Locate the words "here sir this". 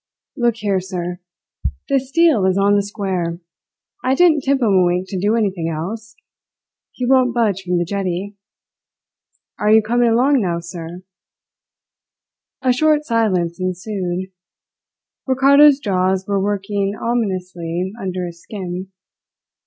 0.55-2.09